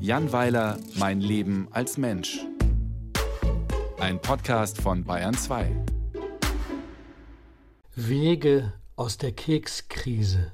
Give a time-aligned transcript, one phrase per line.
[0.00, 2.40] Jan Weiler, Mein Leben als Mensch.
[3.98, 5.70] Ein Podcast von Bayern 2.
[7.94, 10.52] Wege aus der Kekskrise.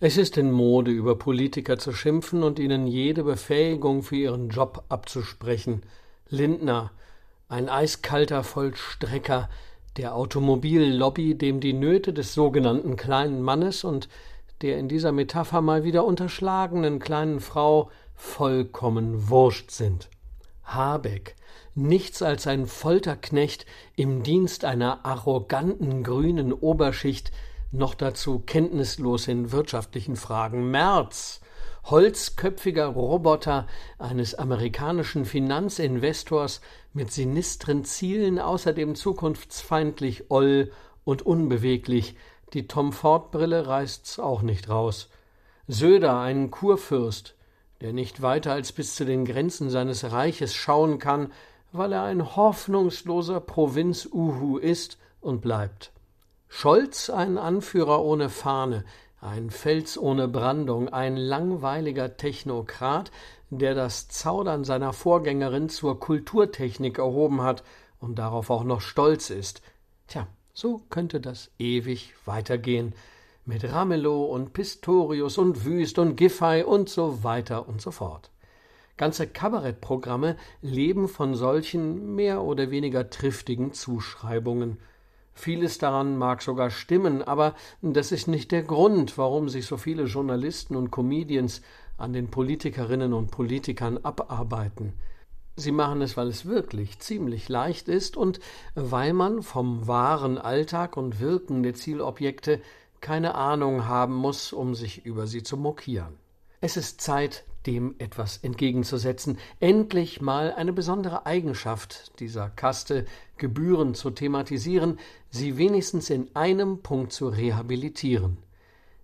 [0.00, 4.84] Es ist in Mode, über Politiker zu schimpfen und ihnen jede Befähigung für ihren Job
[4.88, 5.82] abzusprechen.
[6.28, 6.90] Lindner,
[7.48, 9.48] ein eiskalter Vollstrecker
[9.96, 14.08] der Automobillobby, dem die Nöte des sogenannten kleinen Mannes und
[14.62, 20.08] der in dieser Metapher mal wieder unterschlagenen kleinen Frau vollkommen wurscht sind.
[20.64, 21.34] Habeck,
[21.74, 27.32] nichts als ein Folterknecht im Dienst einer arroganten grünen Oberschicht,
[27.72, 30.70] noch dazu kenntnislos in wirtschaftlichen Fragen.
[30.70, 31.40] Merz,
[31.84, 33.66] holzköpfiger Roboter
[33.98, 36.60] eines amerikanischen Finanzinvestors
[36.92, 40.70] mit sinistren Zielen, außerdem zukunftsfeindlich oll
[41.04, 42.16] und unbeweglich,
[42.52, 45.08] die Tom Ford Brille reißt's auch nicht raus.
[45.68, 47.34] Söder, ein Kurfürst,
[47.80, 51.32] der nicht weiter als bis zu den Grenzen seines Reiches schauen kann,
[51.72, 55.92] weil er ein hoffnungsloser Provinz-Uhu ist und bleibt.
[56.48, 58.84] Scholz, ein Anführer ohne Fahne,
[59.20, 63.10] ein Fels ohne Brandung, ein langweiliger Technokrat,
[63.50, 67.62] der das Zaudern seiner Vorgängerin zur Kulturtechnik erhoben hat
[68.00, 69.62] und darauf auch noch stolz ist.
[70.08, 72.94] Tja, so könnte das ewig weitergehen
[73.44, 78.30] mit Ramelow und Pistorius und Wüst und Giffey und so weiter und so fort.
[78.96, 84.78] Ganze Kabarettprogramme leben von solchen mehr oder weniger triftigen Zuschreibungen.
[85.34, 90.04] Vieles daran mag sogar stimmen, aber das ist nicht der Grund, warum sich so viele
[90.04, 91.62] Journalisten und Comedians
[91.96, 94.92] an den Politikerinnen und Politikern abarbeiten.
[95.56, 98.40] Sie machen es, weil es wirklich ziemlich leicht ist und
[98.74, 102.60] weil man vom wahren Alltag und Wirken der Zielobjekte
[103.00, 106.14] keine Ahnung haben muss, um sich über sie zu mokieren.
[106.60, 113.04] Es ist Zeit, dem etwas entgegenzusetzen, endlich mal eine besondere Eigenschaft dieser Kaste
[113.36, 114.98] gebührend zu thematisieren,
[115.30, 118.38] sie wenigstens in einem Punkt zu rehabilitieren.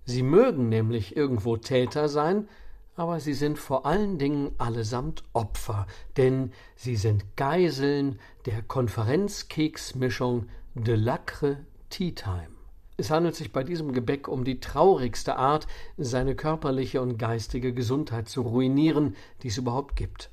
[0.04, 2.48] Sie mögen nämlich irgendwo Täter sein,
[2.98, 5.86] aber sie sind vor allen Dingen allesamt Opfer,
[6.16, 11.58] denn sie sind Geiseln der Konferenzkeksmischung Del'acre
[11.90, 12.48] Tea Time.
[12.96, 18.28] Es handelt sich bei diesem Gebäck um die traurigste Art, seine körperliche und geistige Gesundheit
[18.28, 20.30] zu ruinieren, die es überhaupt gibt.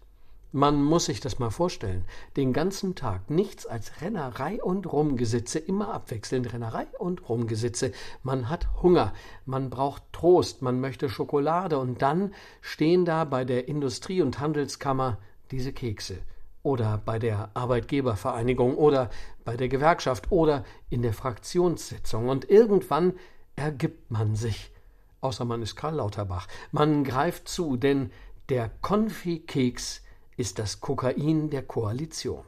[0.56, 2.06] Man muss sich das mal vorstellen.
[2.38, 7.92] Den ganzen Tag nichts als Rennerei und Rumgesitze, immer abwechselnd Rennerei und Rumgesitze.
[8.24, 9.12] Man hat Hunger,
[9.46, 15.18] man braucht Trost, man möchte Schokolade und dann stehen da bei der Industrie- und Handelskammer
[15.52, 16.20] diese Kekse.
[16.64, 19.10] Oder bei der Arbeitgebervereinigung oder
[19.44, 22.30] bei der Gewerkschaft oder in der Fraktionssitzung.
[22.30, 23.16] Und irgendwann
[23.58, 24.72] ergibt man sich.
[25.20, 26.48] Außer man ist Karl Lauterbach.
[26.72, 28.10] Man greift zu, denn
[28.48, 30.05] der Konfikeks
[30.38, 32.44] ist das Kokain der Koalition.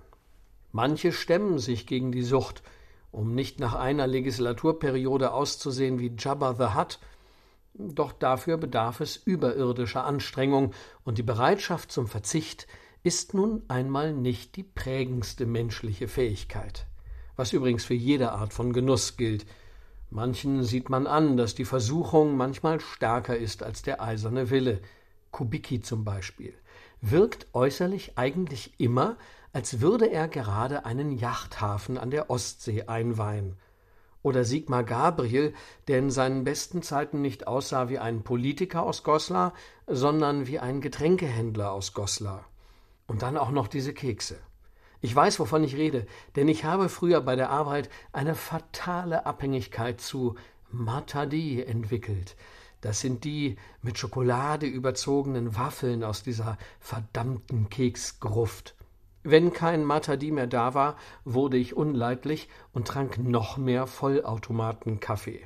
[0.72, 2.62] Manche stemmen sich gegen die Sucht,
[3.12, 7.00] um nicht nach einer Legislaturperiode auszusehen wie Jabba the Hutt,
[7.74, 12.68] doch dafür bedarf es überirdischer Anstrengung, und die Bereitschaft zum Verzicht
[13.03, 16.86] ist nun einmal nicht die prägendste menschliche Fähigkeit,
[17.36, 19.46] was übrigens für jede Art von Genuss gilt.
[20.09, 24.81] Manchen sieht man an, dass die Versuchung manchmal stärker ist als der eiserne Wille.
[25.31, 26.53] Kubicki zum Beispiel
[27.02, 29.18] wirkt äußerlich eigentlich immer,
[29.53, 33.58] als würde er gerade einen Yachthafen an der Ostsee einweihen.
[34.24, 35.53] Oder Sigmar Gabriel,
[35.88, 39.53] der in seinen besten Zeiten nicht aussah wie ein Politiker aus Goslar,
[39.85, 42.46] sondern wie ein Getränkehändler aus Goslar.
[43.06, 44.38] Und dann auch noch diese Kekse.
[45.00, 50.02] Ich weiß, wovon ich rede, denn ich habe früher bei der Arbeit eine fatale Abhängigkeit
[50.02, 50.35] zu
[50.72, 52.35] Matadi entwickelt.
[52.82, 58.76] Das sind die mit Schokolade überzogenen Waffeln aus dieser verdammten Keksgruft.
[59.24, 60.96] Wenn kein Matadi mehr da war,
[61.26, 65.42] wurde ich unleidlich und trank noch mehr Vollautomaten-Kaffee.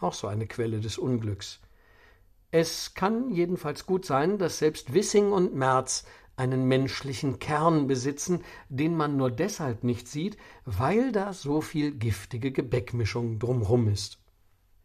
[0.00, 1.60] Auch so eine Quelle des Unglücks.
[2.50, 6.04] Es kann jedenfalls gut sein, dass selbst Wissing und Merz
[6.34, 12.50] einen menschlichen Kern besitzen, den man nur deshalb nicht sieht, weil da so viel giftige
[12.50, 14.19] Gebäckmischung drumrum ist.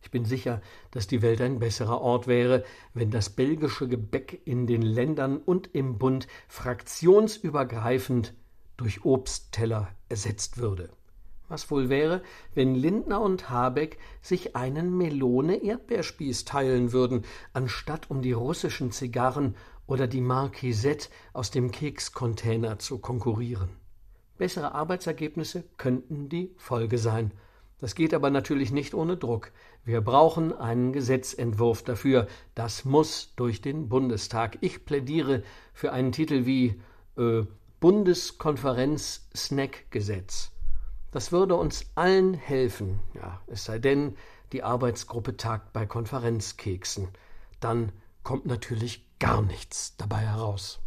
[0.05, 0.61] Ich bin sicher,
[0.91, 2.63] dass die Welt ein besserer Ort wäre,
[2.93, 8.35] wenn das belgische Gebäck in den Ländern und im Bund fraktionsübergreifend
[8.77, 10.91] durch Obstteller ersetzt würde.
[11.47, 12.21] Was wohl wäre,
[12.53, 17.23] wenn Lindner und Habeck sich einen Melone-Erdbeerspieß teilen würden,
[17.53, 19.55] anstatt um die russischen Zigarren
[19.87, 23.69] oder die Marquisette aus dem Kekscontainer zu konkurrieren.
[24.37, 27.31] Bessere Arbeitsergebnisse könnten die Folge sein.
[27.79, 29.51] Das geht aber natürlich nicht ohne Druck.
[29.83, 32.27] Wir brauchen einen Gesetzentwurf dafür.
[32.55, 34.57] Das muss durch den Bundestag.
[34.61, 35.43] Ich plädiere
[35.73, 36.79] für einen Titel wie
[37.17, 37.43] äh,
[37.79, 40.51] Bundeskonferenz-Snack-Gesetz.
[41.11, 44.17] Das würde uns allen helfen, ja, es sei denn,
[44.51, 47.07] die Arbeitsgruppe tagt bei Konferenzkeksen.
[47.59, 47.93] Dann
[48.23, 50.79] kommt natürlich gar nichts dabei heraus.